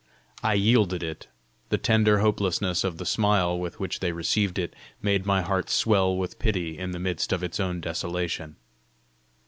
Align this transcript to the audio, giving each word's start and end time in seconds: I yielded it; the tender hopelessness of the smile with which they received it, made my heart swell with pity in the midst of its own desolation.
I 0.41 0.55
yielded 0.55 1.03
it; 1.03 1.27
the 1.69 1.77
tender 1.77 2.17
hopelessness 2.21 2.83
of 2.83 2.97
the 2.97 3.05
smile 3.05 3.59
with 3.59 3.79
which 3.79 3.99
they 3.99 4.11
received 4.11 4.57
it, 4.57 4.75
made 4.99 5.27
my 5.27 5.43
heart 5.43 5.69
swell 5.69 6.17
with 6.17 6.39
pity 6.39 6.75
in 6.79 6.89
the 6.89 6.99
midst 6.99 7.31
of 7.31 7.43
its 7.43 7.59
own 7.59 7.81
desolation. 7.81 8.55